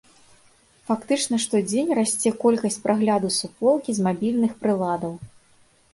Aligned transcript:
Фактычна 0.87 1.35
штодзень 1.43 1.93
расце 1.99 2.29
колькасць 2.45 2.79
прагляду 2.85 3.29
суполкі 3.39 3.91
з 3.99 4.11
мабільных 4.11 4.51
прыладаў. 4.65 5.13